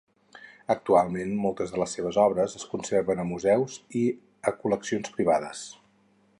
[0.75, 4.05] Actualment, moltes de les seves obres es conserven a museus i
[4.53, 5.63] a col·leccions privades.